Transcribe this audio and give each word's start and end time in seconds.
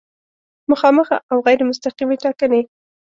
مخامخ 0.71 1.07
او 1.31 1.37
غیر 1.45 1.59
مستقیمې 1.69 2.15
ټاکنې 2.23 2.61